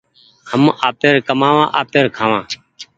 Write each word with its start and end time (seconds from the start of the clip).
هم 0.51 0.63
آپير 0.89 1.15
ڪمآوآ 1.27 1.65
آپير 1.81 2.05
کآوان 2.15 2.43